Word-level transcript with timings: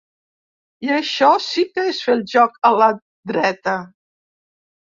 I 0.85 0.89
això 0.99 1.27
sí 1.49 1.65
que 1.75 1.85
és 1.91 1.99
fer 2.05 2.17
el 2.21 2.25
joc 2.33 2.57
a 2.71 2.73
la 2.81 2.91
dreta. 3.33 3.77